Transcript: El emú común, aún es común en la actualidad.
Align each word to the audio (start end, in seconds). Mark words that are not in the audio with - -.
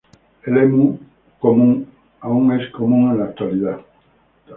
El 0.41 0.57
emú 0.57 0.97
común, 1.39 1.85
aún 2.21 2.59
es 2.59 2.71
común 2.71 3.11
en 3.11 3.19
la 3.19 3.25
actualidad. 3.25 3.81